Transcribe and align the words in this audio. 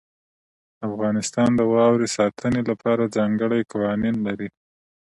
افغانستان 0.89 1.49
د 1.55 1.61
واورې 1.73 2.07
د 2.11 2.13
ساتنې 2.17 2.61
لپاره 2.69 3.11
ځانګړي 3.15 3.61
قوانین 3.71 4.15
لري. 4.27 4.49